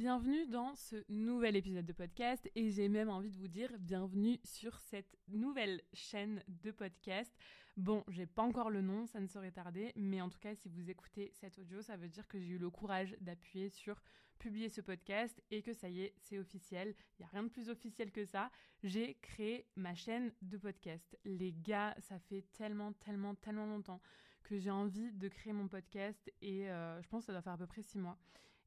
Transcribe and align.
Bienvenue 0.00 0.46
dans 0.46 0.74
ce 0.76 0.96
nouvel 1.10 1.56
épisode 1.56 1.84
de 1.84 1.92
podcast 1.92 2.50
et 2.54 2.70
j'ai 2.70 2.88
même 2.88 3.10
envie 3.10 3.28
de 3.28 3.36
vous 3.36 3.48
dire 3.48 3.68
bienvenue 3.78 4.40
sur 4.44 4.78
cette 4.78 5.18
nouvelle 5.28 5.82
chaîne 5.92 6.42
de 6.48 6.70
podcast. 6.70 7.30
Bon, 7.76 8.02
j'ai 8.08 8.24
pas 8.24 8.40
encore 8.40 8.70
le 8.70 8.80
nom, 8.80 9.04
ça 9.04 9.20
ne 9.20 9.26
saurait 9.26 9.50
tarder, 9.50 9.92
mais 9.96 10.22
en 10.22 10.30
tout 10.30 10.38
cas, 10.38 10.54
si 10.54 10.70
vous 10.70 10.88
écoutez 10.88 11.30
cet 11.34 11.58
audio, 11.58 11.82
ça 11.82 11.98
veut 11.98 12.08
dire 12.08 12.26
que 12.28 12.40
j'ai 12.40 12.52
eu 12.52 12.58
le 12.58 12.70
courage 12.70 13.14
d'appuyer 13.20 13.68
sur 13.68 14.00
publier 14.38 14.70
ce 14.70 14.80
podcast 14.80 15.38
et 15.50 15.60
que 15.60 15.74
ça 15.74 15.90
y 15.90 16.00
est, 16.00 16.14
c'est 16.16 16.38
officiel. 16.38 16.94
Il 17.18 17.22
y 17.22 17.24
a 17.26 17.28
rien 17.28 17.42
de 17.42 17.50
plus 17.50 17.68
officiel 17.68 18.10
que 18.10 18.24
ça. 18.24 18.50
J'ai 18.82 19.18
créé 19.20 19.66
ma 19.76 19.94
chaîne 19.94 20.32
de 20.40 20.56
podcast. 20.56 21.14
Les 21.26 21.52
gars, 21.52 21.94
ça 21.98 22.18
fait 22.18 22.46
tellement, 22.54 22.94
tellement, 22.94 23.34
tellement 23.34 23.66
longtemps 23.66 24.00
que 24.44 24.56
j'ai 24.56 24.70
envie 24.70 25.12
de 25.12 25.28
créer 25.28 25.52
mon 25.52 25.68
podcast 25.68 26.32
et 26.40 26.70
euh, 26.70 27.02
je 27.02 27.08
pense 27.10 27.24
que 27.24 27.26
ça 27.26 27.32
doit 27.32 27.42
faire 27.42 27.52
à 27.52 27.58
peu 27.58 27.66
près 27.66 27.82
six 27.82 27.98
mois 27.98 28.16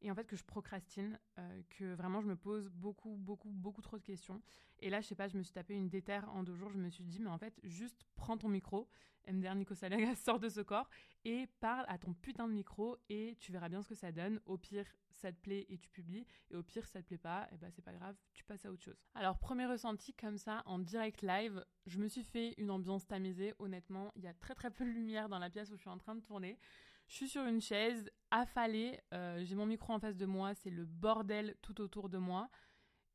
et 0.04 0.12
en 0.12 0.16
fait 0.16 0.26
que 0.26 0.36
je 0.36 0.44
procrastine, 0.44 1.20
euh, 1.40 1.62
que 1.70 1.94
vraiment 1.96 2.22
je 2.22 2.28
me 2.28 2.36
pose 2.36 2.70
beaucoup, 2.70 3.16
beaucoup, 3.18 3.50
beaucoup 3.50 3.82
trop 3.82 3.98
de 3.98 4.04
questions. 4.04 4.42
Et 4.80 4.90
là, 4.90 5.02
je 5.02 5.08
sais 5.08 5.16
pas, 5.16 5.28
je 5.28 5.38
me 5.38 5.44
suis 5.44 5.54
tapé 5.54 5.74
une 5.74 5.90
déterre 5.90 6.30
en 6.34 6.44
deux 6.44 6.56
jours, 6.56 6.70
je 6.70 6.78
me 6.78 6.90
suis 6.90 7.04
dit, 7.04 7.20
mais 7.20 7.30
en 7.30 7.38
fait, 7.38 7.60
juste 7.64 8.06
prends 8.16 8.38
ton 8.38 8.50
micro, 8.50 8.88
MDR 9.28 9.56
Nico 9.56 9.74
Salaga 9.74 10.16
sort 10.16 10.40
de 10.40 10.50
ce 10.50 10.62
corps 10.62 10.90
et 11.24 11.48
parle 11.62 11.86
à 11.88 11.98
ton 11.98 12.14
putain 12.14 12.48
de 12.48 12.54
micro 12.54 12.98
et 13.10 13.38
tu 13.40 13.52
verras 13.52 13.70
bien 13.70 13.82
ce 13.82 13.90
que 13.90 13.96
ça 13.96 14.12
donne. 14.12 14.42
Au 14.46 14.58
pire, 14.58 14.86
ça 15.16 15.32
te 15.32 15.40
plaît 15.40 15.66
et 15.70 15.78
tu 15.78 15.90
publies, 15.90 16.26
et 16.52 16.56
au 16.56 16.64
pire, 16.64 16.86
ça 16.86 17.02
te 17.02 17.08
plaît 17.08 17.18
pas, 17.18 17.48
et 17.52 17.58
ben 17.58 17.70
c'est 17.72 17.82
pas 17.82 17.94
grave, 17.94 18.16
tu 18.34 18.44
passes 18.44 18.66
à 18.66 18.72
autre 18.72 18.84
chose. 18.84 19.00
Alors, 19.16 19.38
premier 19.38 19.66
ressenti 19.66 20.14
comme 20.14 20.38
ça, 20.38 20.64
en 20.66 20.80
direct 20.80 21.22
live, 21.22 21.64
je 21.86 21.98
me 22.00 22.08
suis 22.08 22.24
fait 22.24 22.54
une 22.58 22.72
ambiance 22.72 23.08
tamisée, 23.08 23.54
honnêtement, 23.60 24.12
il 24.16 24.24
y 24.24 24.28
a 24.28 24.34
très 24.34 24.56
très 24.56 24.72
peu 24.72 24.84
de 24.84 24.90
lumière 24.90 25.30
dans 25.30 25.40
la 25.40 25.50
pièce 25.50 25.70
où 25.72 25.76
je 25.76 25.82
suis 25.82 25.90
en 25.90 25.98
train 25.98 26.16
de 26.16 26.22
tourner. 26.22 26.58
Je 27.08 27.16
suis 27.16 27.30
sur 27.30 27.46
une 27.46 27.62
chaise, 27.62 28.10
affalée, 28.32 29.00
euh, 29.14 29.44
j'ai 29.44 29.56
mon 29.56 29.68
micro 29.68 29.94
en 29.94 30.00
face 30.00 30.18
de 30.18 30.26
moi, 30.26 30.56
c'est 30.56 30.72
le 30.72 30.86
bordel 30.86 31.56
tout 31.62 31.82
autour 31.82 32.10
de 32.10 32.18
moi. 32.18 32.50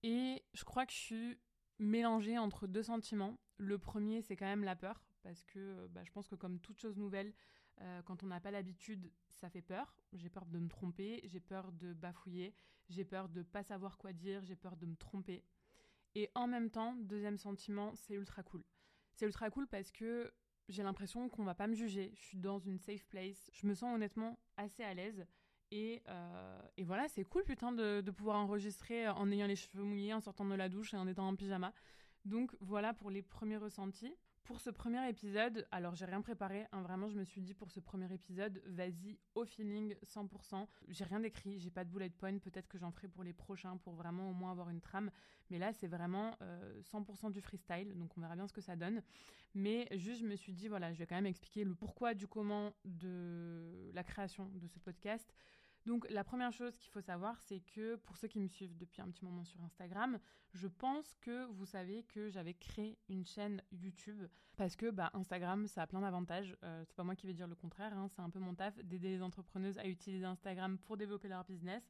Et 0.02 0.44
je 0.54 0.64
crois 0.64 0.86
que 0.86 0.92
je 0.92 0.98
suis 0.98 1.40
mélangée 1.80 2.38
entre 2.38 2.66
deux 2.66 2.84
sentiments. 2.84 3.40
Le 3.56 3.78
premier, 3.78 4.22
c'est 4.22 4.36
quand 4.36 4.46
même 4.46 4.62
la 4.62 4.76
peur, 4.76 5.04
parce 5.22 5.42
que 5.44 5.58
euh, 5.58 5.88
bah, 5.88 6.04
je 6.04 6.12
pense 6.12 6.28
que 6.28 6.36
comme 6.36 6.60
toute 6.60 6.80
chose 6.80 6.96
nouvelle, 6.96 7.34
euh, 7.80 8.02
quand 8.02 8.22
on 8.22 8.26
n'a 8.26 8.40
pas 8.40 8.50
l'habitude, 8.52 9.10
ça 9.28 9.50
fait 9.50 9.62
peur. 9.62 9.96
J'ai 10.12 10.28
peur 10.28 10.46
de 10.46 10.58
me 10.58 10.68
tromper, 10.68 11.20
j'ai 11.24 11.40
peur 11.40 11.72
de 11.72 11.92
bafouiller, 11.92 12.54
j'ai 12.88 13.04
peur 13.04 13.28
de 13.28 13.42
pas 13.42 13.62
savoir 13.62 13.98
quoi 13.98 14.12
dire, 14.12 14.44
j'ai 14.44 14.56
peur 14.56 14.76
de 14.76 14.86
me 14.86 14.96
tromper. 14.96 15.44
Et 16.14 16.30
en 16.34 16.46
même 16.46 16.70
temps, 16.70 16.94
deuxième 17.00 17.38
sentiment, 17.38 17.94
c'est 17.94 18.14
ultra 18.14 18.42
cool. 18.42 18.64
C'est 19.14 19.26
ultra 19.26 19.50
cool 19.50 19.66
parce 19.66 19.90
que 19.90 20.32
j'ai 20.68 20.82
l'impression 20.82 21.28
qu'on 21.28 21.44
va 21.44 21.54
pas 21.54 21.66
me 21.66 21.74
juger. 21.74 22.12
Je 22.14 22.20
suis 22.20 22.38
dans 22.38 22.58
une 22.58 22.78
safe 22.78 23.04
place. 23.06 23.50
Je 23.52 23.66
me 23.66 23.74
sens 23.74 23.94
honnêtement 23.94 24.38
assez 24.56 24.82
à 24.82 24.94
l'aise. 24.94 25.26
Et, 25.70 26.02
euh, 26.08 26.60
et 26.76 26.84
voilà, 26.84 27.08
c'est 27.08 27.24
cool 27.24 27.44
putain 27.44 27.72
de, 27.72 28.00
de, 28.00 28.10
pouvoir 28.10 28.36
enregistrer 28.38 29.08
en 29.08 29.30
ayant 29.30 29.46
les 29.46 29.56
cheveux 29.56 29.82
mouillés, 29.82 30.14
en 30.14 30.20
sortant 30.20 30.46
de 30.46 30.54
la 30.54 30.68
douche 30.68 30.94
et 30.94 30.96
en 30.96 31.06
étant 31.06 31.28
en 31.28 31.36
pyjama. 31.36 31.72
Donc 32.24 32.54
voilà 32.60 32.94
pour 32.94 33.10
les 33.10 33.22
premiers 33.22 33.58
ressentis. 33.58 34.14
Pour 34.48 34.62
ce 34.62 34.70
premier 34.70 35.06
épisode, 35.10 35.68
alors 35.70 35.94
j'ai 35.94 36.06
rien 36.06 36.22
préparé, 36.22 36.66
hein, 36.72 36.80
vraiment 36.80 37.10
je 37.10 37.18
me 37.18 37.24
suis 37.24 37.42
dit 37.42 37.52
pour 37.52 37.70
ce 37.70 37.80
premier 37.80 38.10
épisode, 38.10 38.62
vas-y 38.64 39.18
au 39.34 39.44
feeling 39.44 39.94
100%. 40.06 40.66
J'ai 40.88 41.04
rien 41.04 41.20
d'écrit, 41.20 41.58
j'ai 41.58 41.68
pas 41.68 41.84
de 41.84 41.90
bullet 41.90 42.08
point, 42.08 42.38
peut-être 42.38 42.66
que 42.66 42.78
j'en 42.78 42.90
ferai 42.90 43.08
pour 43.08 43.22
les 43.22 43.34
prochains 43.34 43.76
pour 43.76 43.92
vraiment 43.92 44.30
au 44.30 44.32
moins 44.32 44.50
avoir 44.50 44.70
une 44.70 44.80
trame, 44.80 45.10
mais 45.50 45.58
là 45.58 45.74
c'est 45.74 45.86
vraiment 45.86 46.34
100% 46.80 47.26
euh, 47.26 47.30
du 47.30 47.42
freestyle, 47.42 47.92
donc 47.98 48.16
on 48.16 48.22
verra 48.22 48.36
bien 48.36 48.46
ce 48.46 48.54
que 48.54 48.62
ça 48.62 48.74
donne. 48.74 49.02
Mais 49.54 49.86
juste 49.98 50.22
je 50.22 50.26
me 50.26 50.34
suis 50.34 50.54
dit 50.54 50.68
voilà, 50.68 50.94
je 50.94 50.98
vais 50.98 51.06
quand 51.06 51.16
même 51.16 51.26
expliquer 51.26 51.64
le 51.64 51.74
pourquoi 51.74 52.14
du 52.14 52.26
comment 52.26 52.72
de 52.86 53.90
la 53.92 54.02
création 54.02 54.46
de 54.54 54.66
ce 54.66 54.78
podcast. 54.78 55.30
Donc 55.88 56.06
la 56.10 56.22
première 56.22 56.52
chose 56.52 56.76
qu'il 56.76 56.90
faut 56.90 57.00
savoir, 57.00 57.40
c'est 57.40 57.60
que 57.60 57.96
pour 57.96 58.18
ceux 58.18 58.28
qui 58.28 58.40
me 58.40 58.46
suivent 58.46 58.76
depuis 58.76 59.00
un 59.00 59.08
petit 59.08 59.24
moment 59.24 59.42
sur 59.42 59.58
Instagram, 59.62 60.18
je 60.52 60.68
pense 60.68 61.16
que 61.22 61.46
vous 61.46 61.64
savez 61.64 62.02
que 62.02 62.28
j'avais 62.28 62.52
créé 62.52 62.98
une 63.08 63.24
chaîne 63.24 63.62
YouTube 63.72 64.22
parce 64.58 64.76
que 64.76 64.90
bah, 64.90 65.10
Instagram, 65.14 65.66
ça 65.66 65.80
a 65.80 65.86
plein 65.86 66.02
d'avantages. 66.02 66.58
Euh, 66.62 66.84
c'est 66.84 66.94
pas 66.94 67.04
moi 67.04 67.16
qui 67.16 67.26
vais 67.26 67.32
dire 67.32 67.46
le 67.46 67.54
contraire, 67.54 67.96
hein, 67.96 68.06
c'est 68.14 68.20
un 68.20 68.28
peu 68.28 68.38
mon 68.38 68.54
taf 68.54 68.76
d'aider 68.84 69.08
les 69.08 69.22
entrepreneuses 69.22 69.78
à 69.78 69.86
utiliser 69.86 70.26
Instagram 70.26 70.76
pour 70.76 70.98
développer 70.98 71.28
leur 71.28 71.42
business. 71.44 71.88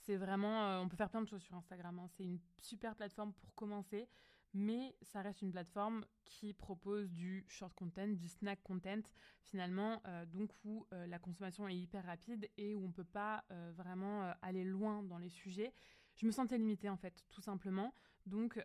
C'est 0.00 0.16
vraiment, 0.16 0.64
euh, 0.64 0.80
on 0.80 0.88
peut 0.88 0.96
faire 0.96 1.10
plein 1.10 1.22
de 1.22 1.28
choses 1.28 1.42
sur 1.42 1.54
Instagram. 1.54 1.98
Hein. 1.98 2.08
C'est 2.16 2.24
une 2.24 2.38
super 2.60 2.94
plateforme 2.94 3.32
pour 3.32 3.54
commencer 3.54 4.08
mais 4.54 4.96
ça 5.02 5.20
reste 5.20 5.42
une 5.42 5.52
plateforme 5.52 6.06
qui 6.24 6.54
propose 6.54 7.10
du 7.10 7.44
short 7.48 7.74
content, 7.74 8.08
du 8.08 8.28
snack 8.28 8.62
content 8.62 9.02
finalement, 9.42 10.00
euh, 10.06 10.24
donc 10.24 10.50
où 10.64 10.86
euh, 10.94 11.06
la 11.06 11.18
consommation 11.18 11.68
est 11.68 11.76
hyper 11.76 12.02
rapide 12.06 12.48
et 12.56 12.74
où 12.74 12.82
on 12.86 12.90
peut 12.90 13.04
pas 13.04 13.44
vraiment 13.76 14.32
aller 14.40 14.64
loin 14.64 15.02
dans 15.02 15.18
les 15.18 15.28
sujets. 15.28 15.74
Je 16.16 16.24
me 16.24 16.32
sentais 16.32 16.56
limitée 16.56 16.88
en 16.88 16.96
fait, 16.96 17.26
tout 17.28 17.42
simplement, 17.42 17.92
donc 18.24 18.58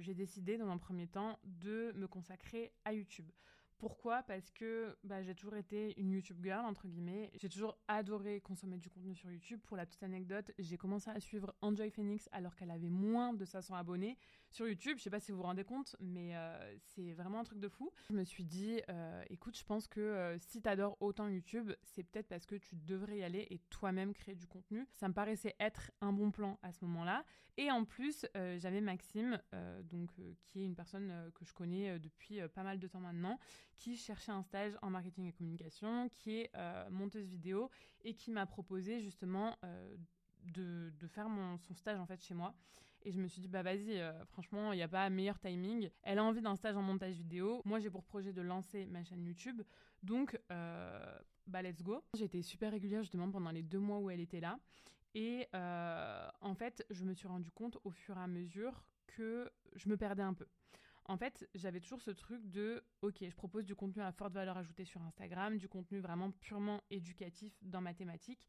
j'ai 0.00 0.14
décidé 0.14 0.56
dans 0.56 0.70
un 0.70 0.78
premier 0.78 1.06
temps 1.06 1.38
de 1.44 1.92
me 1.96 2.08
consacrer 2.08 2.72
à 2.86 2.94
YouTube. 2.94 3.30
Pourquoi? 3.80 4.22
Parce 4.24 4.50
que 4.50 4.94
bah, 5.04 5.22
j'ai 5.22 5.34
toujours 5.34 5.56
été 5.56 5.98
une 5.98 6.10
YouTube 6.10 6.36
girl, 6.42 6.66
entre 6.66 6.86
guillemets. 6.86 7.30
J'ai 7.36 7.48
toujours 7.48 7.78
adoré 7.88 8.42
consommer 8.42 8.76
du 8.76 8.90
contenu 8.90 9.14
sur 9.14 9.30
YouTube. 9.30 9.58
Pour 9.64 9.78
la 9.78 9.86
petite 9.86 10.02
anecdote, 10.02 10.50
j'ai 10.58 10.76
commencé 10.76 11.08
à 11.08 11.18
suivre 11.18 11.54
Enjoy 11.62 11.88
Phoenix 11.88 12.28
alors 12.32 12.54
qu'elle 12.56 12.70
avait 12.70 12.90
moins 12.90 13.32
de 13.32 13.46
500 13.46 13.74
abonnés 13.74 14.18
sur 14.50 14.68
YouTube. 14.68 14.98
Je 14.98 15.02
sais 15.02 15.10
pas 15.10 15.20
si 15.20 15.32
vous 15.32 15.38
vous 15.38 15.44
rendez 15.44 15.64
compte, 15.64 15.96
mais 16.00 16.36
euh, 16.36 16.76
c'est 16.84 17.12
vraiment 17.12 17.40
un 17.40 17.44
truc 17.44 17.60
de 17.60 17.68
fou. 17.68 17.92
Je 18.08 18.14
me 18.14 18.24
suis 18.24 18.44
dit, 18.44 18.80
euh, 18.88 19.22
écoute, 19.30 19.56
je 19.56 19.64
pense 19.64 19.88
que 19.88 20.00
euh, 20.00 20.38
si 20.38 20.60
tu 20.60 20.68
adores 20.68 20.96
autant 21.00 21.28
YouTube, 21.28 21.72
c'est 21.82 22.02
peut-être 22.02 22.28
parce 22.28 22.46
que 22.46 22.56
tu 22.56 22.76
devrais 22.76 23.18
y 23.18 23.22
aller 23.22 23.46
et 23.50 23.58
toi-même 23.70 24.12
créer 24.12 24.34
du 24.34 24.46
contenu. 24.46 24.86
Ça 24.96 25.08
me 25.08 25.14
paraissait 25.14 25.54
être 25.60 25.90
un 26.00 26.12
bon 26.12 26.30
plan 26.30 26.58
à 26.62 26.72
ce 26.72 26.84
moment-là. 26.84 27.24
Et 27.56 27.70
en 27.70 27.84
plus, 27.84 28.26
j'avais 28.34 28.80
Maxime, 28.80 29.38
donc, 29.84 30.10
qui 30.46 30.62
est 30.62 30.64
une 30.64 30.76
personne 30.76 31.30
que 31.34 31.44
je 31.44 31.52
connais 31.52 31.98
depuis 31.98 32.40
pas 32.54 32.62
mal 32.62 32.78
de 32.78 32.88
temps 32.88 33.00
maintenant 33.00 33.38
qui 33.76 33.96
cherchait 33.96 34.32
un 34.32 34.42
stage 34.42 34.72
en 34.80 34.88
marketing 34.88 35.26
et 35.26 35.32
communication, 35.32 36.08
qui 36.08 36.38
est 36.38 36.50
monteuse 36.90 37.26
vidéo 37.26 37.70
et 38.02 38.14
qui 38.14 38.30
m'a 38.30 38.46
proposé 38.46 39.00
justement 39.00 39.58
de, 40.46 40.92
faire 41.08 41.28
mon, 41.28 41.58
son 41.58 41.74
stage 41.74 41.98
en 41.98 42.06
fait 42.06 42.22
chez 42.22 42.34
moi. 42.34 42.54
Et 43.02 43.12
je 43.12 43.18
me 43.18 43.28
suis 43.28 43.40
dit, 43.40 43.48
bah 43.48 43.62
vas-y, 43.62 43.98
euh, 43.98 44.12
franchement, 44.26 44.72
il 44.72 44.76
n'y 44.76 44.82
a 44.82 44.88
pas 44.88 45.08
meilleur 45.08 45.38
timing. 45.38 45.88
Elle 46.02 46.18
a 46.18 46.24
envie 46.24 46.42
d'un 46.42 46.56
stage 46.56 46.76
en 46.76 46.82
montage 46.82 47.14
vidéo. 47.14 47.62
Moi, 47.64 47.80
j'ai 47.80 47.88
pour 47.88 48.04
projet 48.04 48.32
de 48.32 48.42
lancer 48.42 48.84
ma 48.86 49.02
chaîne 49.04 49.24
YouTube. 49.24 49.62
Donc, 50.02 50.38
bah 50.48 51.62
let's 51.62 51.82
go. 51.82 52.04
Été 52.20 52.42
super 52.42 52.72
régulière 52.72 53.02
justement 53.02 53.30
pendant 53.30 53.50
les 53.50 53.62
deux 53.62 53.78
mois 53.78 53.98
où 53.98 54.10
elle 54.10 54.20
était 54.20 54.40
là. 54.40 54.58
Et 55.14 55.48
en 55.52 56.54
fait, 56.54 56.84
je 56.90 57.04
me 57.04 57.14
suis 57.14 57.26
rendu 57.26 57.50
compte 57.50 57.78
au 57.84 57.90
fur 57.90 58.18
et 58.18 58.20
à 58.20 58.26
mesure 58.26 58.84
que 59.06 59.50
je 59.76 59.88
me 59.88 59.96
perdais 59.96 60.22
un 60.22 60.34
peu. 60.34 60.46
En 61.10 61.16
fait, 61.16 61.48
j'avais 61.56 61.80
toujours 61.80 62.00
ce 62.00 62.12
truc 62.12 62.48
de 62.50 62.84
OK, 63.02 63.16
je 63.20 63.34
propose 63.34 63.64
du 63.64 63.74
contenu 63.74 64.00
à 64.00 64.12
forte 64.12 64.32
valeur 64.32 64.56
ajoutée 64.56 64.84
sur 64.84 65.02
Instagram, 65.02 65.58
du 65.58 65.68
contenu 65.68 65.98
vraiment 65.98 66.30
purement 66.30 66.80
éducatif 66.90 67.52
dans 67.62 67.80
ma 67.80 67.94
thématique 67.94 68.46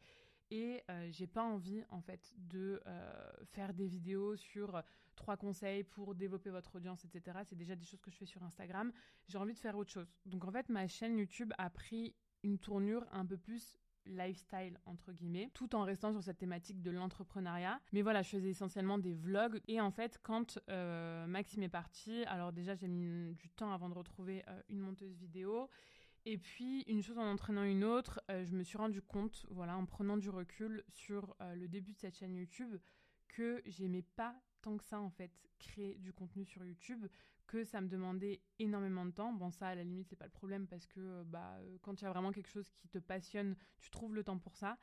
et 0.51 0.83
euh, 0.89 1.07
j'ai 1.11 1.27
pas 1.27 1.43
envie 1.43 1.83
en 1.89 2.01
fait 2.01 2.33
de 2.37 2.81
euh, 2.85 3.31
faire 3.45 3.73
des 3.73 3.87
vidéos 3.87 4.35
sur 4.35 4.75
euh, 4.75 4.81
trois 5.15 5.37
conseils 5.37 5.83
pour 5.83 6.13
développer 6.13 6.49
votre 6.49 6.75
audience, 6.75 7.05
etc. 7.05 7.39
C'est 7.45 7.55
déjà 7.55 7.75
des 7.75 7.85
choses 7.85 8.01
que 8.01 8.11
je 8.11 8.17
fais 8.17 8.25
sur 8.25 8.43
Instagram. 8.43 8.91
J'ai 9.27 9.37
envie 9.37 9.53
de 9.53 9.59
faire 9.59 9.77
autre 9.77 9.91
chose. 9.91 10.11
Donc 10.25 10.45
en 10.45 10.51
fait, 10.51 10.69
ma 10.69 10.87
chaîne 10.87 11.17
YouTube 11.17 11.53
a 11.57 11.69
pris 11.69 12.13
une 12.43 12.59
tournure 12.59 13.05
un 13.11 13.25
peu 13.25 13.37
plus 13.37 13.79
lifestyle 14.05 14.79
entre 14.85 15.13
guillemets, 15.13 15.51
tout 15.53 15.75
en 15.75 15.83
restant 15.83 16.11
sur 16.11 16.23
cette 16.23 16.39
thématique 16.39 16.81
de 16.81 16.91
l'entrepreneuriat. 16.91 17.79
Mais 17.93 18.01
voilà, 18.01 18.23
je 18.23 18.29
faisais 18.29 18.49
essentiellement 18.49 18.97
des 18.97 19.13
vlogs 19.13 19.61
et 19.67 19.79
en 19.79 19.91
fait 19.91 20.19
quand 20.23 20.59
euh, 20.69 21.27
Maxime 21.27 21.61
est 21.63 21.69
parti, 21.69 22.23
alors 22.25 22.51
déjà 22.51 22.73
j'ai 22.73 22.87
mis 22.87 23.35
du 23.35 23.47
temps 23.49 23.71
avant 23.71 23.89
de 23.89 23.93
retrouver 23.93 24.43
une 24.69 24.79
monteuse 24.79 25.15
vidéo. 25.15 25.69
Et 26.25 26.37
puis, 26.37 26.81
une 26.87 27.01
chose 27.01 27.17
en 27.17 27.25
entraînant 27.25 27.63
une 27.63 27.83
autre, 27.83 28.21
euh, 28.29 28.45
je 28.45 28.53
me 28.53 28.63
suis 28.63 28.77
rendu 28.77 29.01
compte, 29.01 29.45
voilà, 29.49 29.75
en 29.75 29.85
prenant 29.85 30.17
du 30.17 30.29
recul 30.29 30.83
sur 30.89 31.35
le 31.55 31.67
début 31.67 31.93
de 31.93 31.97
cette 31.97 32.15
chaîne 32.15 32.35
YouTube, 32.35 32.77
que 33.27 33.61
j'aimais 33.65 34.03
pas 34.15 34.35
tant 34.61 34.77
que 34.77 34.83
ça 34.83 34.99
en 34.99 35.09
fait 35.09 35.31
créer 35.59 35.95
du 35.95 36.13
contenu 36.13 36.45
sur 36.45 36.63
YouTube 36.63 37.07
que 37.47 37.63
ça 37.65 37.81
me 37.81 37.87
demandait 37.87 38.41
énormément 38.59 39.05
de 39.05 39.11
temps. 39.11 39.33
Bon 39.33 39.51
ça 39.51 39.67
à 39.67 39.75
la 39.75 39.83
limite 39.83 40.07
c'est 40.09 40.15
pas 40.15 40.25
le 40.25 40.31
problème 40.31 40.67
parce 40.67 40.87
que 40.87 40.99
euh, 40.99 41.23
bah 41.25 41.57
euh, 41.59 41.77
quand 41.81 42.01
il 42.01 42.05
y 42.05 42.07
a 42.07 42.11
vraiment 42.11 42.31
quelque 42.31 42.49
chose 42.49 42.69
qui 42.69 42.87
te 42.87 42.97
passionne, 42.97 43.55
tu 43.79 43.89
trouves 43.89 44.15
le 44.15 44.23
temps 44.23 44.37
pour 44.37 44.55
ça 44.55 44.77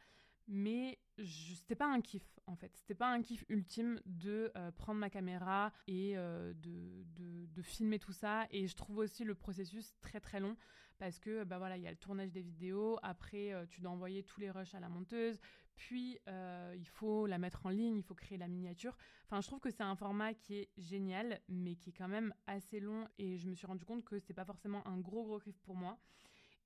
mais 0.48 0.98
c'était 1.16 1.76
pas 1.76 1.86
un 1.86 2.00
kiff 2.00 2.24
en 2.46 2.56
fait. 2.56 2.74
C'était 2.74 2.94
pas 2.94 3.08
un 3.12 3.22
kiff 3.22 3.44
ultime 3.48 4.00
de 4.06 4.50
euh, 4.56 4.70
prendre 4.72 4.98
ma 4.98 5.10
caméra 5.10 5.72
et 5.86 6.14
euh, 6.16 6.54
de, 6.54 7.04
de, 7.14 7.62
filmer 7.62 7.98
tout 7.98 8.12
ça. 8.12 8.46
Et 8.50 8.66
je 8.66 8.74
trouve 8.74 8.98
aussi 8.98 9.24
le 9.24 9.34
processus 9.34 9.94
très 10.00 10.20
très 10.20 10.40
long 10.40 10.56
parce 10.98 11.18
que 11.18 11.44
bah 11.44 11.58
voilà 11.58 11.76
il 11.76 11.82
y 11.82 11.86
a 11.86 11.90
le 11.90 11.96
tournage 11.96 12.32
des 12.32 12.40
vidéos. 12.40 12.98
Après 13.02 13.52
euh, 13.52 13.66
tu 13.66 13.80
dois 13.80 13.90
envoyer 13.90 14.22
tous 14.22 14.40
les 14.40 14.50
rushs 14.50 14.74
à 14.74 14.80
la 14.80 14.88
monteuse. 14.88 15.38
Puis 15.76 16.18
il 16.26 16.88
faut 16.88 17.26
la 17.26 17.38
mettre 17.38 17.66
en 17.66 17.70
ligne 17.70 17.98
il 17.98 18.02
faut 18.02 18.14
créer 18.14 18.38
la 18.38 18.48
miniature. 18.48 18.96
Enfin 19.26 19.40
je 19.40 19.46
trouve 19.46 19.60
que 19.60 19.70
c'est 19.70 19.84
un 19.84 19.94
format 19.94 20.34
qui 20.34 20.56
est 20.56 20.70
génial 20.76 21.40
mais 21.48 21.76
qui 21.76 21.90
est 21.90 21.92
quand 21.92 22.08
même 22.08 22.34
assez 22.46 22.80
long. 22.80 23.06
Et 23.18 23.36
je 23.38 23.48
me 23.48 23.54
suis 23.54 23.66
rendu 23.66 23.84
compte 23.84 24.04
que 24.04 24.18
c'était 24.18 24.34
pas 24.34 24.44
forcément 24.44 24.86
un 24.88 24.98
gros 24.98 25.24
gros 25.24 25.38
kiff 25.38 25.58
pour 25.58 25.76
moi 25.76 25.98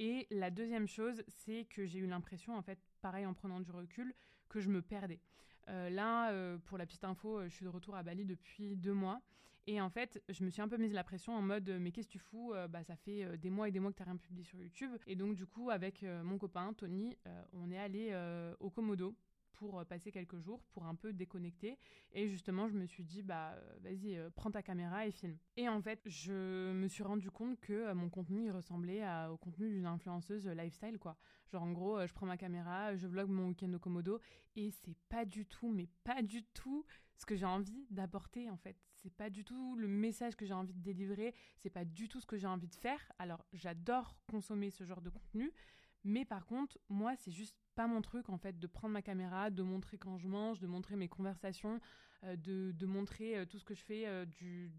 et 0.04 0.26
la 0.32 0.50
deuxième 0.50 0.88
chose, 0.88 1.22
c'est 1.28 1.64
que 1.70 1.86
j'ai 1.86 2.00
eu 2.00 2.08
l'impression, 2.08 2.56
en 2.56 2.62
fait, 2.62 2.80
pareil 3.02 3.24
en 3.24 3.34
prenant 3.34 3.60
du 3.60 3.70
recul, 3.70 4.12
que 4.48 4.58
je 4.58 4.68
me 4.68 4.82
perdais. 4.82 5.20
là, 5.68 6.58
pour 6.64 6.76
la 6.76 6.86
petite 6.86 7.04
info, 7.04 7.44
je 7.44 7.54
suis 7.54 7.64
de 7.64 7.70
retour 7.70 7.94
à 7.94 8.02
Bali 8.02 8.24
depuis 8.24 8.76
deux 8.76 8.94
mois. 8.94 9.20
Et 9.68 9.80
en 9.80 9.90
fait, 9.90 10.20
je 10.28 10.42
me 10.42 10.50
suis 10.50 10.60
un 10.60 10.66
peu 10.66 10.76
mise 10.76 10.92
la 10.92 11.04
pression 11.04 11.36
en 11.36 11.40
mode 11.40 11.70
mais 11.80 11.92
qu'est-ce 11.92 12.08
que 12.08 12.14
tu 12.14 12.18
fous 12.18 12.52
Bah 12.68 12.82
ça 12.82 12.96
fait 12.96 13.38
des 13.38 13.48
mois 13.48 13.68
et 13.68 13.70
des 13.70 13.78
mois 13.78 13.92
que 13.92 13.96
tu 13.96 14.02
n'as 14.02 14.10
rien 14.10 14.16
publié 14.16 14.42
sur 14.42 14.58
YouTube. 14.58 14.90
Et 15.06 15.14
donc 15.14 15.36
du 15.36 15.46
coup, 15.46 15.70
avec 15.70 16.04
mon 16.24 16.36
copain 16.36 16.72
Tony, 16.72 17.16
on 17.52 17.70
est 17.70 17.78
allé 17.78 18.12
au 18.58 18.70
Komodo 18.70 19.14
pour 19.52 19.78
euh, 19.78 19.84
passer 19.84 20.10
quelques 20.10 20.38
jours, 20.38 20.62
pour 20.72 20.86
un 20.86 20.94
peu 20.94 21.12
déconnecter. 21.12 21.78
Et 22.12 22.28
justement, 22.28 22.68
je 22.68 22.74
me 22.74 22.86
suis 22.86 23.04
dit, 23.04 23.22
bah, 23.22 23.52
euh, 23.52 23.78
vas-y, 23.80 24.16
euh, 24.16 24.30
prends 24.34 24.50
ta 24.50 24.62
caméra 24.62 25.06
et 25.06 25.10
filme. 25.10 25.38
Et 25.56 25.68
en 25.68 25.80
fait, 25.80 26.00
je 26.06 26.72
me 26.72 26.88
suis 26.88 27.02
rendu 27.02 27.30
compte 27.30 27.60
que 27.60 27.92
mon 27.92 28.08
contenu, 28.08 28.50
ressemblait 28.50 29.02
au 29.28 29.36
contenu 29.36 29.70
d'une 29.70 29.86
influenceuse 29.86 30.46
lifestyle, 30.48 30.98
quoi. 30.98 31.16
Genre, 31.50 31.62
en 31.62 31.72
gros, 31.72 32.06
je 32.06 32.12
prends 32.12 32.26
ma 32.26 32.36
caméra, 32.36 32.96
je 32.96 33.06
vlog 33.06 33.28
mon 33.28 33.48
week-end 33.48 33.72
au 33.72 33.78
Komodo, 33.78 34.20
et 34.56 34.70
c'est 34.70 34.96
pas 35.08 35.24
du 35.24 35.46
tout, 35.46 35.70
mais 35.70 35.88
pas 36.04 36.22
du 36.22 36.42
tout 36.42 36.84
ce 37.14 37.26
que 37.26 37.36
j'ai 37.36 37.46
envie 37.46 37.86
d'apporter, 37.90 38.50
en 38.50 38.56
fait. 38.56 38.76
C'est 38.94 39.14
pas 39.14 39.30
du 39.30 39.44
tout 39.44 39.76
le 39.76 39.88
message 39.88 40.36
que 40.36 40.46
j'ai 40.46 40.54
envie 40.54 40.74
de 40.74 40.82
délivrer, 40.82 41.34
c'est 41.58 41.70
pas 41.70 41.84
du 41.84 42.08
tout 42.08 42.20
ce 42.20 42.26
que 42.26 42.36
j'ai 42.36 42.46
envie 42.46 42.68
de 42.68 42.74
faire. 42.74 43.00
Alors, 43.18 43.44
j'adore 43.52 44.16
consommer 44.30 44.70
ce 44.70 44.84
genre 44.84 45.02
de 45.02 45.10
contenu, 45.10 45.52
mais 46.04 46.24
par 46.24 46.46
contre, 46.46 46.78
moi, 46.88 47.14
c'est 47.16 47.30
juste 47.30 47.56
pas 47.74 47.86
mon 47.86 48.02
truc 48.02 48.28
en 48.28 48.38
fait 48.38 48.58
de 48.58 48.66
prendre 48.66 48.92
ma 48.92 49.02
caméra, 49.02 49.50
de 49.50 49.62
montrer 49.62 49.98
quand 49.98 50.18
je 50.18 50.28
mange, 50.28 50.60
de 50.60 50.66
montrer 50.66 50.96
mes 50.96 51.08
conversations, 51.08 51.80
euh, 52.24 52.36
de, 52.36 52.86
montrer 52.86 53.38
euh, 53.38 53.46
tout 53.46 53.58
ce 53.58 53.64
que 53.64 53.74
je 53.74 53.82
fais 53.82 54.06
euh, 54.06 54.24
du, 54.24 54.70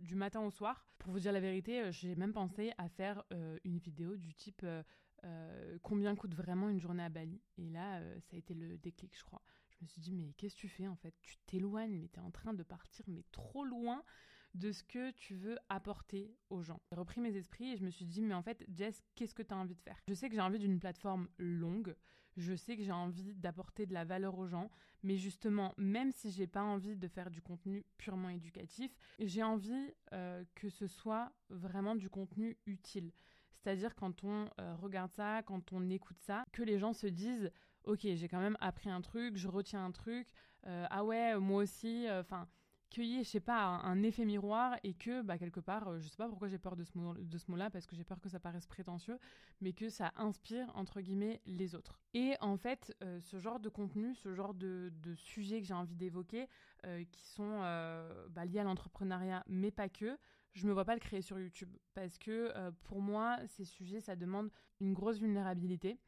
du, 0.00 0.14
matin 0.14 0.40
au 0.40 0.50
soir. 0.50 0.86
Pour 0.98 1.12
vous 1.12 1.20
dire 1.20 1.32
la 1.32 1.40
vérité, 1.40 1.92
j'ai 1.92 2.14
même 2.16 2.32
pensé 2.32 2.72
à 2.78 2.88
faire 2.88 3.22
une 3.64 3.78
vidéo 3.78 4.16
du 4.16 4.34
type 4.34 4.64
combien 5.82 6.14
coûte 6.14 6.34
vraiment 6.34 6.70
une 6.70 6.80
journée 6.80 7.02
à 7.02 7.10
Bali. 7.10 7.42
Et 7.58 7.68
là, 7.68 8.00
ça 8.22 8.36
a 8.36 8.38
été 8.38 8.54
le 8.54 8.78
déclic, 8.78 9.14
je 9.18 9.24
crois. 9.24 9.42
Je 9.68 9.76
me 9.82 9.88
suis 9.88 10.00
dit, 10.00 10.12
mais 10.12 10.32
qu'est-ce 10.38 10.54
que 10.54 10.60
tu 10.60 10.68
fais 10.68 10.88
en 10.88 10.96
fait? 10.96 11.14
Tu 11.20 11.36
t'éloignes, 11.44 11.98
mais 11.98 12.08
tu 12.08 12.18
es 12.18 12.22
en 12.22 12.30
train 12.30 12.54
de 12.54 12.62
partir, 12.62 13.04
mais 13.08 13.24
trop 13.30 13.64
loin 13.64 14.02
de 14.56 14.72
ce 14.72 14.82
que 14.82 15.10
tu 15.12 15.34
veux 15.34 15.58
apporter 15.68 16.34
aux 16.50 16.62
gens. 16.62 16.80
J'ai 16.90 16.98
repris 16.98 17.20
mes 17.20 17.36
esprits 17.36 17.72
et 17.72 17.76
je 17.76 17.84
me 17.84 17.90
suis 17.90 18.06
dit, 18.06 18.22
mais 18.22 18.34
en 18.34 18.42
fait, 18.42 18.64
Jess, 18.72 19.02
qu'est-ce 19.14 19.34
que 19.34 19.42
tu 19.42 19.52
as 19.52 19.56
envie 19.56 19.74
de 19.74 19.80
faire? 19.80 19.98
Je 20.08 20.14
sais 20.14 20.28
que 20.28 20.34
j'ai 20.34 20.40
envie 20.40 20.58
d'une 20.58 20.80
plateforme 20.80 21.28
longue, 21.38 21.94
je 22.36 22.54
sais 22.54 22.76
que 22.76 22.82
j'ai 22.82 22.92
envie 22.92 23.34
d'apporter 23.34 23.86
de 23.86 23.94
la 23.94 24.04
valeur 24.04 24.38
aux 24.38 24.46
gens, 24.46 24.70
mais 25.02 25.16
justement, 25.16 25.74
même 25.76 26.12
si 26.12 26.30
j'ai 26.30 26.46
pas 26.46 26.62
envie 26.62 26.96
de 26.96 27.08
faire 27.08 27.30
du 27.30 27.40
contenu 27.40 27.84
purement 27.98 28.28
éducatif, 28.28 28.96
j'ai 29.18 29.42
envie 29.42 29.94
euh, 30.12 30.44
que 30.54 30.68
ce 30.68 30.86
soit 30.86 31.32
vraiment 31.50 31.94
du 31.94 32.08
contenu 32.10 32.56
utile. 32.66 33.12
C'est-à-dire 33.54 33.94
quand 33.94 34.24
on 34.24 34.48
euh, 34.60 34.74
regarde 34.76 35.12
ça, 35.12 35.42
quand 35.44 35.72
on 35.72 35.88
écoute 35.90 36.20
ça, 36.20 36.44
que 36.52 36.62
les 36.62 36.78
gens 36.78 36.92
se 36.92 37.06
disent 37.06 37.50
ok, 37.84 38.00
j'ai 38.02 38.28
quand 38.28 38.40
même 38.40 38.56
appris 38.60 38.90
un 38.90 39.00
truc, 39.00 39.36
je 39.36 39.48
retiens 39.48 39.84
un 39.84 39.92
truc, 39.92 40.28
euh, 40.66 40.86
ah 40.90 41.04
ouais, 41.04 41.38
moi 41.38 41.62
aussi, 41.62 42.06
enfin, 42.10 42.48
qu'il 42.90 43.04
y 43.04 43.18
ait, 43.18 43.24
je 43.24 43.28
sais 43.28 43.40
pas, 43.40 43.62
un, 43.62 44.02
effet 44.02 44.24
miroir 44.24 44.76
et 44.82 44.94
que, 44.94 45.22
bah, 45.22 45.38
quelque 45.38 45.60
part, 45.60 45.88
euh, 45.88 46.00
je 46.00 46.08
sais 46.08 46.16
pas 46.16 46.28
pourquoi 46.28 46.48
j'ai 46.48 46.58
peur 46.58 46.76
de 46.76 46.84
ce, 46.84 46.96
mot, 46.96 47.14
de 47.14 47.38
ce 47.38 47.50
mot-là, 47.50 47.70
parce 47.70 47.86
que 47.86 47.96
j'ai 47.96 48.04
peur 48.04 48.20
que 48.20 48.28
ça 48.28 48.38
paraisse 48.38 48.66
prétentieux, 48.66 49.18
mais 49.60 49.72
que 49.72 49.88
ça 49.88 50.12
inspire, 50.16 50.70
entre 50.74 51.00
guillemets, 51.00 51.40
les 51.46 51.74
autres. 51.74 52.00
Et 52.14 52.34
en 52.40 52.56
fait, 52.56 52.94
euh, 53.02 53.20
ce 53.20 53.38
genre 53.38 53.60
de 53.60 53.68
contenu, 53.68 54.14
ce 54.14 54.34
genre 54.34 54.54
de, 54.54 54.92
de 55.02 55.14
sujet 55.14 55.60
que 55.60 55.66
j'ai 55.66 55.74
envie 55.74 55.96
d'évoquer, 55.96 56.48
euh, 56.86 57.04
qui 57.10 57.26
sont 57.26 57.58
bah, 58.30 58.44
liés 58.44 58.60
à 58.60 58.64
l'entrepreneuriat, 58.64 59.44
mais 59.48 59.70
pas 59.70 59.88
que, 59.88 60.18
je 60.52 60.66
me 60.66 60.72
vois 60.72 60.84
pas 60.84 60.94
le 60.94 61.00
créer 61.00 61.20
sur 61.20 61.38
YouTube, 61.38 61.70
parce 61.92 62.16
que 62.16 62.70
pour 62.84 63.02
moi, 63.02 63.38
ces 63.46 63.64
sujets, 63.64 64.00
ça 64.00 64.16
demande 64.16 64.50
une 64.80 64.94
grosse 64.94 65.18
vulnérabilité. 65.18 65.98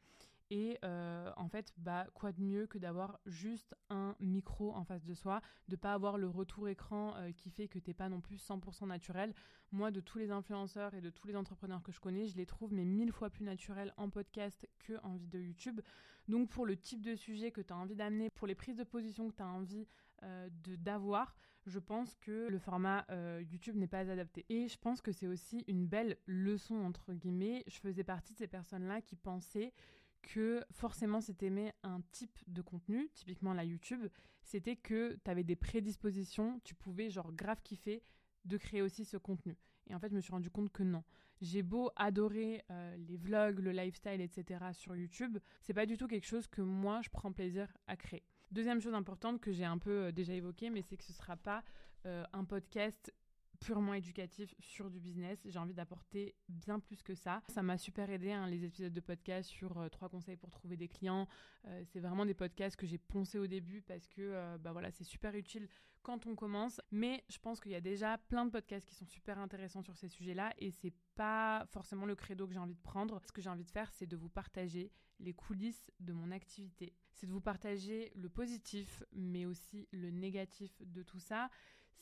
Et 0.51 0.79
euh, 0.83 1.31
en 1.37 1.47
fait, 1.47 1.73
bah, 1.77 2.07
quoi 2.15 2.31
de 2.31 2.41
mieux 2.41 2.65
que 2.65 2.79
d'avoir 2.79 3.19
juste 3.25 3.75
un 3.89 4.15
micro 4.19 4.73
en 4.73 4.83
face 4.83 5.05
de 5.05 5.13
soi, 5.13 5.41
de 5.67 5.75
pas 5.75 5.93
avoir 5.93 6.17
le 6.17 6.27
retour 6.27 6.67
écran 6.67 7.13
euh, 7.17 7.31
qui 7.31 7.51
fait 7.51 7.67
que 7.67 7.77
t'es 7.77 7.93
pas 7.93 8.09
non 8.09 8.19
plus 8.19 8.37
100% 8.37 8.87
naturel. 8.87 9.33
Moi, 9.71 9.91
de 9.91 9.99
tous 9.99 10.17
les 10.17 10.31
influenceurs 10.31 10.95
et 10.95 11.01
de 11.01 11.11
tous 11.11 11.27
les 11.27 11.35
entrepreneurs 11.35 11.83
que 11.83 11.91
je 11.91 11.99
connais, 11.99 12.25
je 12.25 12.35
les 12.35 12.47
trouve 12.47 12.73
mais 12.73 12.85
mille 12.85 13.11
fois 13.11 13.29
plus 13.29 13.43
naturels 13.43 13.93
en 13.97 14.09
podcast 14.09 14.67
que 14.79 14.93
en 15.03 15.15
vidéo 15.15 15.41
YouTube. 15.41 15.81
Donc 16.27 16.49
pour 16.49 16.65
le 16.65 16.75
type 16.75 17.01
de 17.01 17.15
sujet 17.15 17.51
que 17.51 17.61
tu 17.61 17.71
as 17.71 17.77
envie 17.77 17.95
d'amener, 17.95 18.31
pour 18.31 18.47
les 18.47 18.55
prises 18.55 18.77
de 18.77 18.83
position 18.83 19.29
que 19.29 19.35
tu 19.35 19.43
as 19.43 19.47
envie 19.47 19.87
euh, 20.23 20.49
d'avoir, 20.63 21.35
je 21.65 21.77
pense 21.77 22.15
que 22.15 22.47
le 22.47 22.57
format 22.57 23.05
YouTube 23.41 23.75
n'est 23.75 23.87
pas 23.87 24.09
adapté. 24.09 24.45
Et 24.49 24.67
je 24.67 24.77
pense 24.79 25.01
que 25.01 25.11
c'est 25.11 25.27
aussi 25.27 25.63
une 25.67 25.85
belle 25.85 26.17
leçon, 26.25 26.75
entre 26.77 27.13
guillemets. 27.13 27.63
Je 27.67 27.77
faisais 27.77 28.03
partie 28.03 28.33
de 28.33 28.39
ces 28.39 28.47
personnes-là 28.47 29.01
qui 29.01 29.15
pensaient 29.15 29.73
que 30.21 30.63
forcément 30.71 31.21
si 31.21 31.35
t'aimais 31.35 31.73
un 31.83 32.01
type 32.11 32.39
de 32.47 32.61
contenu, 32.61 33.09
typiquement 33.13 33.53
la 33.53 33.63
YouTube, 33.63 34.07
c'était 34.43 34.75
que 34.75 35.17
t'avais 35.23 35.43
des 35.43 35.55
prédispositions, 35.55 36.59
tu 36.63 36.75
pouvais 36.75 37.09
genre 37.09 37.31
grave 37.33 37.61
kiffer 37.63 38.03
de 38.45 38.57
créer 38.57 38.81
aussi 38.81 39.05
ce 39.05 39.17
contenu. 39.17 39.57
Et 39.87 39.95
en 39.95 39.99
fait, 39.99 40.09
je 40.09 40.15
me 40.15 40.21
suis 40.21 40.31
rendu 40.31 40.49
compte 40.49 40.71
que 40.71 40.83
non. 40.83 41.03
J'ai 41.41 41.63
beau 41.63 41.89
adorer 41.95 42.63
euh, 42.69 42.95
les 42.97 43.17
vlogs, 43.17 43.59
le 43.59 43.71
lifestyle, 43.71 44.21
etc. 44.21 44.65
sur 44.73 44.95
YouTube, 44.95 45.37
c'est 45.61 45.73
pas 45.73 45.85
du 45.85 45.97
tout 45.97 46.07
quelque 46.07 46.27
chose 46.27 46.47
que 46.47 46.61
moi 46.61 47.01
je 47.01 47.09
prends 47.09 47.31
plaisir 47.31 47.67
à 47.87 47.95
créer. 47.95 48.23
Deuxième 48.51 48.81
chose 48.81 48.93
importante 48.93 49.39
que 49.39 49.51
j'ai 49.51 49.65
un 49.65 49.77
peu 49.77 50.07
euh, 50.07 50.11
déjà 50.11 50.33
évoquée, 50.33 50.69
mais 50.69 50.81
c'est 50.81 50.97
que 50.97 51.03
ce 51.03 51.13
sera 51.13 51.37
pas 51.37 51.63
euh, 52.05 52.23
un 52.33 52.43
podcast 52.43 53.13
purement 53.59 53.93
éducatif 53.93 54.53
sur 54.59 54.89
du 54.89 54.99
business. 54.99 55.39
J'ai 55.45 55.59
envie 55.59 55.73
d'apporter 55.73 56.35
bien 56.47 56.79
plus 56.79 57.01
que 57.03 57.15
ça. 57.15 57.41
Ça 57.49 57.61
m'a 57.61 57.77
super 57.77 58.09
aidé, 58.09 58.31
hein, 58.31 58.47
les 58.47 58.63
épisodes 58.63 58.93
de 58.93 58.99
podcast 58.99 59.49
sur 59.49 59.77
euh, 59.77 59.89
trois 59.89 60.09
conseils 60.09 60.37
pour 60.37 60.49
trouver 60.49 60.77
des 60.77 60.87
clients. 60.87 61.27
Euh, 61.65 61.83
c'est 61.85 61.99
vraiment 61.99 62.25
des 62.25 62.33
podcasts 62.33 62.75
que 62.75 62.85
j'ai 62.85 62.97
poncé 62.97 63.37
au 63.37 63.47
début 63.47 63.81
parce 63.81 64.07
que 64.07 64.21
euh, 64.21 64.57
bah 64.57 64.71
voilà, 64.71 64.91
c'est 64.91 65.03
super 65.03 65.35
utile 65.35 65.67
quand 66.01 66.25
on 66.25 66.35
commence. 66.35 66.81
Mais 66.91 67.23
je 67.29 67.37
pense 67.37 67.59
qu'il 67.59 67.71
y 67.71 67.75
a 67.75 67.81
déjà 67.81 68.17
plein 68.17 68.45
de 68.45 68.51
podcasts 68.51 68.87
qui 68.87 68.95
sont 68.95 69.05
super 69.05 69.39
intéressants 69.39 69.81
sur 69.81 69.97
ces 69.97 70.07
sujets-là 70.07 70.53
et 70.57 70.71
c'est 70.71 70.93
pas 71.15 71.65
forcément 71.67 72.05
le 72.05 72.15
credo 72.15 72.47
que 72.47 72.53
j'ai 72.53 72.59
envie 72.59 72.75
de 72.75 72.81
prendre. 72.81 73.21
Ce 73.25 73.31
que 73.31 73.41
j'ai 73.41 73.49
envie 73.49 73.65
de 73.65 73.71
faire, 73.71 73.91
c'est 73.91 74.07
de 74.07 74.15
vous 74.15 74.29
partager 74.29 74.91
les 75.19 75.33
coulisses 75.33 75.91
de 75.99 76.13
mon 76.13 76.31
activité. 76.31 76.93
C'est 77.11 77.27
de 77.27 77.31
vous 77.33 77.41
partager 77.41 78.11
le 78.15 78.29
positif, 78.29 79.03
mais 79.11 79.45
aussi 79.45 79.87
le 79.91 80.11
négatif 80.11 80.81
de 80.81 81.03
tout 81.03 81.19
ça 81.19 81.49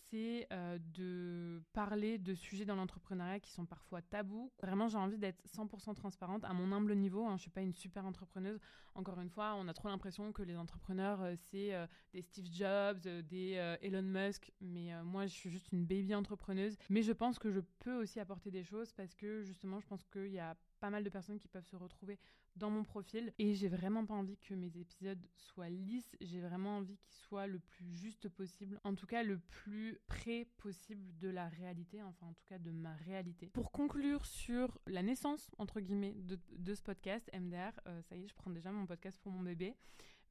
c'est 0.09 0.47
euh, 0.51 0.77
de 0.93 1.61
parler 1.73 2.17
de 2.17 2.33
sujets 2.33 2.65
dans 2.65 2.75
l'entrepreneuriat 2.75 3.39
qui 3.39 3.51
sont 3.51 3.65
parfois 3.65 4.01
tabous. 4.01 4.51
Vraiment, 4.61 4.87
j'ai 4.87 4.97
envie 4.97 5.17
d'être 5.17 5.43
100% 5.45 5.95
transparente 5.95 6.43
à 6.45 6.53
mon 6.53 6.71
humble 6.71 6.95
niveau. 6.95 7.25
Hein, 7.25 7.31
je 7.31 7.33
ne 7.33 7.39
suis 7.39 7.49
pas 7.49 7.61
une 7.61 7.73
super 7.73 8.05
entrepreneuse. 8.05 8.59
Encore 8.95 9.19
une 9.19 9.29
fois, 9.29 9.55
on 9.57 9.67
a 9.67 9.73
trop 9.73 9.89
l'impression 9.89 10.31
que 10.31 10.41
les 10.43 10.57
entrepreneurs, 10.57 11.21
euh, 11.21 11.35
c'est 11.35 11.73
euh, 11.73 11.87
des 12.13 12.21
Steve 12.21 12.47
Jobs, 12.51 12.99
des 13.27 13.77
Elon 13.81 14.01
Musk. 14.01 14.51
Mais 14.61 14.91
moi, 15.03 15.25
je 15.27 15.33
suis 15.33 15.49
juste 15.49 15.71
une 15.71 15.85
baby 15.85 16.15
entrepreneuse. 16.15 16.77
Mais 16.89 17.01
je 17.01 17.11
pense 17.11 17.39
que 17.39 17.51
je 17.51 17.59
peux 17.79 17.95
aussi 18.01 18.19
apporter 18.19 18.51
des 18.51 18.63
choses 18.63 18.91
parce 18.93 19.13
que 19.13 19.41
justement, 19.41 19.79
je 19.79 19.87
pense 19.87 20.03
qu'il 20.05 20.31
y 20.31 20.39
a 20.39 20.55
pas 20.77 20.89
mal 20.89 21.03
de 21.03 21.09
personnes 21.09 21.39
qui 21.39 21.47
peuvent 21.47 21.65
se 21.65 21.75
retrouver 21.75 22.19
dans 22.57 22.69
mon 22.69 22.83
profil. 22.83 23.33
Et 23.39 23.53
j'ai 23.53 23.67
vraiment 23.67 24.05
pas 24.05 24.13
envie 24.13 24.37
que 24.37 24.53
mes 24.53 24.77
épisodes 24.77 25.23
soient 25.35 25.69
lisses, 25.69 26.15
j'ai 26.21 26.41
vraiment 26.41 26.77
envie 26.77 26.97
qu'ils 26.97 27.15
soient 27.15 27.47
le 27.47 27.59
plus 27.59 27.85
juste 27.95 28.29
possible, 28.29 28.79
en 28.83 28.95
tout 28.95 29.05
cas 29.05 29.23
le 29.23 29.39
plus 29.39 29.99
près 30.07 30.47
possible 30.57 31.17
de 31.19 31.29
la 31.29 31.47
réalité, 31.47 32.01
enfin 32.03 32.27
en 32.27 32.33
tout 32.33 32.45
cas 32.45 32.57
de 32.57 32.71
ma 32.71 32.93
réalité. 32.95 33.49
Pour 33.53 33.71
conclure 33.71 34.25
sur 34.25 34.79
la 34.87 35.03
naissance, 35.03 35.49
entre 35.57 35.79
guillemets, 35.79 36.15
de, 36.15 36.73
ce 36.73 36.81
podcast, 36.81 37.29
MDR, 37.33 37.79
euh, 37.87 38.01
ça 38.03 38.15
y 38.15 38.23
est, 38.23 38.27
je 38.27 38.35
prends 38.35 38.51
déjà 38.51 38.71
mon 38.71 38.85
podcast 38.85 39.19
pour 39.21 39.31
mon 39.31 39.41
bébé, 39.41 39.75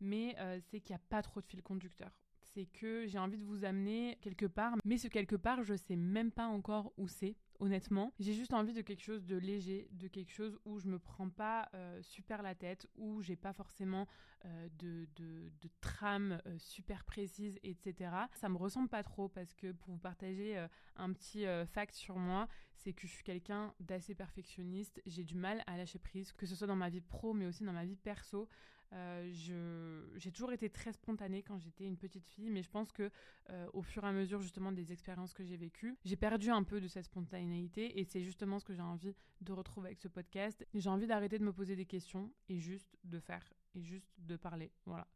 mais 0.00 0.36
euh, 0.38 0.58
c'est 0.70 0.80
qu'il 0.80 0.94
n'y 0.94 1.00
a 1.00 1.04
pas 1.08 1.22
trop 1.22 1.40
de 1.40 1.46
fil 1.46 1.62
conducteur. 1.62 2.10
C'est 2.40 2.66
que 2.66 3.06
j'ai 3.06 3.18
envie 3.18 3.38
de 3.38 3.44
vous 3.44 3.64
amener 3.64 4.18
quelque 4.22 4.46
part, 4.46 4.74
mais 4.84 4.98
ce 4.98 5.08
quelque 5.08 5.36
part, 5.36 5.62
je 5.62 5.74
sais 5.74 5.96
même 5.96 6.30
pas 6.30 6.46
encore 6.46 6.92
où 6.96 7.08
c'est 7.08 7.36
honnêtement. 7.60 8.12
J'ai 8.18 8.32
juste 8.32 8.52
envie 8.52 8.72
de 8.72 8.82
quelque 8.82 9.02
chose 9.02 9.24
de 9.24 9.36
léger, 9.36 9.88
de 9.92 10.08
quelque 10.08 10.32
chose 10.32 10.58
où 10.64 10.78
je 10.78 10.88
me 10.88 10.98
prends 10.98 11.28
pas 11.28 11.68
euh, 11.74 12.00
super 12.02 12.42
la 12.42 12.54
tête, 12.54 12.86
où 12.96 13.22
j'ai 13.22 13.36
pas 13.36 13.52
forcément 13.52 14.06
euh, 14.44 14.68
de, 14.78 15.08
de, 15.16 15.50
trame 15.80 16.40
euh, 16.46 16.58
super 16.58 17.04
précise, 17.04 17.58
etc. 17.62 18.10
Ça 18.34 18.48
me 18.48 18.56
ressemble 18.56 18.88
pas 18.88 19.02
trop 19.02 19.28
parce 19.28 19.54
que 19.54 19.72
pour 19.72 19.94
vous 19.94 19.98
partager 19.98 20.66
un 20.96 21.12
petit 21.12 21.44
fact 21.72 21.94
sur 21.94 22.16
moi, 22.16 22.48
c'est 22.74 22.92
que 22.92 23.06
je 23.06 23.12
suis 23.12 23.24
quelqu'un 23.24 23.74
d'assez 23.80 24.14
perfectionniste. 24.14 25.00
J'ai 25.06 25.24
du 25.24 25.34
mal 25.34 25.62
à 25.66 25.76
lâcher 25.76 25.98
prise, 25.98 26.32
que 26.32 26.46
ce 26.46 26.54
soit 26.54 26.66
dans 26.66 26.76
ma 26.76 26.88
vie 26.88 27.00
pro, 27.00 27.34
mais 27.34 27.46
aussi 27.46 27.64
dans 27.64 27.72
ma 27.72 27.84
vie 27.84 27.96
perso. 27.96 28.48
Euh, 28.92 30.06
j'ai 30.16 30.30
toujours 30.30 30.52
été 30.52 30.70
très 30.70 30.92
spontanée 30.92 31.42
quand 31.42 31.58
j'étais 31.58 31.84
une 31.84 31.96
petite 31.96 32.26
fille, 32.26 32.50
mais 32.50 32.62
je 32.62 32.70
pense 32.70 32.92
que 32.92 33.10
euh, 33.50 33.66
au 33.72 33.82
fur 33.82 34.04
et 34.04 34.08
à 34.08 34.12
mesure 34.12 34.40
justement 34.40 34.72
des 34.72 34.92
expériences 34.92 35.34
que 35.34 35.44
j'ai 35.44 35.56
vécues, 35.56 35.96
j'ai 36.04 36.16
perdu 36.16 36.50
un 36.50 36.62
peu 36.62 36.80
de 36.80 36.88
cette 36.88 37.04
spontanéité 37.04 37.98
et 37.98 38.04
c'est 38.04 38.22
justement 38.22 38.58
ce 38.58 38.64
que 38.64 38.74
j'ai 38.74 38.82
envie 38.82 39.14
de 39.40 39.52
retrouver 39.52 39.88
avec 39.88 39.98
ce 39.98 40.08
podcast. 40.08 40.66
J'ai 40.74 40.90
envie 40.90 41.06
d'arrêter 41.06 41.38
de 41.38 41.44
me 41.44 41.52
poser 41.52 41.76
des 41.76 41.86
questions 41.86 42.32
et 42.48 42.58
juste 42.58 42.96
de 43.04 43.18
faire 43.18 43.52
et 43.74 43.82
juste 43.82 44.08
de 44.18 44.36
parler. 44.36 44.72
Voilà. 44.86 45.06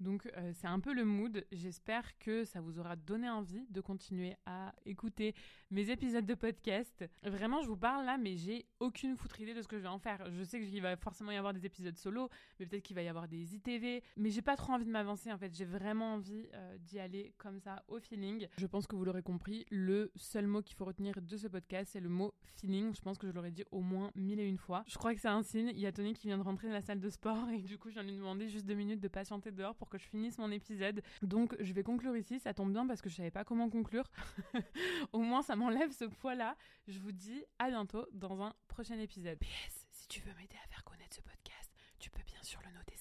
Donc 0.00 0.26
euh, 0.36 0.52
c'est 0.54 0.66
un 0.66 0.78
peu 0.80 0.92
le 0.92 1.04
mood. 1.04 1.44
J'espère 1.50 2.18
que 2.18 2.44
ça 2.44 2.60
vous 2.60 2.78
aura 2.78 2.94
donné 2.94 3.28
envie 3.28 3.66
de 3.70 3.80
continuer 3.80 4.36
à 4.46 4.72
écouter 4.86 5.34
mes 5.70 5.90
épisodes 5.90 6.24
de 6.24 6.34
podcast. 6.34 7.04
Vraiment, 7.24 7.62
je 7.62 7.68
vous 7.68 7.76
parle 7.76 8.06
là, 8.06 8.16
mais 8.16 8.36
j'ai 8.36 8.66
aucune 8.78 9.16
foutre 9.16 9.40
idée 9.40 9.54
de 9.54 9.62
ce 9.62 9.68
que 9.68 9.76
je 9.76 9.82
vais 9.82 9.88
en 9.88 9.98
faire. 9.98 10.30
Je 10.30 10.42
sais 10.44 10.60
qu'il 10.60 10.80
va 10.82 10.96
forcément 10.96 11.32
y 11.32 11.36
avoir 11.36 11.52
des 11.52 11.66
épisodes 11.66 11.96
solo, 11.96 12.28
mais 12.58 12.66
peut-être 12.66 12.84
qu'il 12.84 12.94
va 12.94 13.02
y 13.02 13.08
avoir 13.08 13.26
des 13.26 13.56
ITV. 13.56 14.02
Mais 14.16 14.30
j'ai 14.30 14.42
pas 14.42 14.56
trop 14.56 14.72
envie 14.72 14.84
de 14.84 14.90
m'avancer 14.90 15.32
en 15.32 15.38
fait. 15.38 15.52
J'ai 15.54 15.64
vraiment 15.64 16.14
envie 16.14 16.48
euh, 16.54 16.78
d'y 16.78 17.00
aller 17.00 17.34
comme 17.38 17.58
ça 17.58 17.82
au 17.88 17.98
feeling. 17.98 18.46
Je 18.56 18.66
pense 18.66 18.86
que 18.86 18.94
vous 18.94 19.04
l'aurez 19.04 19.22
compris, 19.22 19.66
le 19.70 20.12
seul 20.14 20.46
mot 20.46 20.62
qu'il 20.62 20.76
faut 20.76 20.84
retenir 20.84 21.20
de 21.20 21.36
ce 21.36 21.48
podcast, 21.48 21.90
c'est 21.92 22.00
le 22.00 22.08
mot 22.08 22.34
feeling. 22.54 22.94
Je 22.94 23.00
pense 23.00 23.18
que 23.18 23.26
je 23.26 23.32
l'aurais 23.32 23.50
dit 23.50 23.64
au 23.72 23.80
moins 23.80 24.12
mille 24.14 24.38
et 24.38 24.48
une 24.48 24.58
fois. 24.58 24.84
Je 24.86 24.96
crois 24.96 25.12
que 25.14 25.20
c'est 25.20 25.28
un 25.28 25.42
signe. 25.42 25.70
Il 25.74 25.80
y 25.80 25.86
a 25.86 25.92
Tony 25.92 26.14
qui 26.14 26.28
vient 26.28 26.38
de 26.38 26.42
rentrer 26.42 26.68
dans 26.68 26.74
la 26.74 26.82
salle 26.82 27.00
de 27.00 27.10
sport 27.10 27.48
et 27.50 27.62
du 27.62 27.78
coup, 27.78 27.88
je 27.88 27.94
viens 27.94 28.04
de 28.04 28.08
lui 28.08 28.16
demander 28.16 28.48
juste 28.48 28.66
deux 28.66 28.74
minutes 28.74 29.00
de 29.00 29.08
patienter 29.08 29.50
dehors 29.50 29.74
pour 29.74 29.87
que 29.88 29.98
je 29.98 30.06
finisse 30.06 30.38
mon 30.38 30.50
épisode. 30.50 31.02
Donc, 31.22 31.56
je 31.60 31.72
vais 31.72 31.82
conclure 31.82 32.16
ici. 32.16 32.38
Ça 32.38 32.54
tombe 32.54 32.72
bien 32.72 32.86
parce 32.86 33.00
que 33.00 33.08
je 33.08 33.16
savais 33.16 33.30
pas 33.30 33.44
comment 33.44 33.68
conclure. 33.70 34.10
au 35.12 35.20
moins, 35.20 35.42
ça 35.42 35.56
m'enlève 35.56 35.90
ce 35.92 36.04
poids-là. 36.04 36.56
Je 36.86 36.98
vous 36.98 37.12
dis 37.12 37.44
à 37.58 37.68
bientôt 37.70 38.06
dans 38.12 38.42
un 38.42 38.54
prochain 38.68 38.98
épisode. 38.98 39.38
PS, 39.38 39.86
si 39.92 40.08
tu 40.08 40.20
veux 40.20 40.32
m'aider 40.34 40.56
à 40.64 40.68
faire 40.68 40.84
connaître 40.84 41.14
ce 41.14 41.20
podcast, 41.22 41.72
tu 41.98 42.10
peux 42.10 42.22
bien 42.26 42.42
sûr 42.42 42.60
le 42.64 42.72
noter 42.76 42.94
5 42.96 42.96
étoiles. 42.96 42.97